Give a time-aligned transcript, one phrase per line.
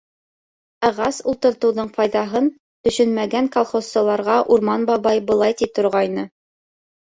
[0.87, 2.47] Ағас ултыртыуҙың файҙаһын
[2.87, 6.27] төшөнмәгән колхозсыларға Урман бабай былай ти торғайны: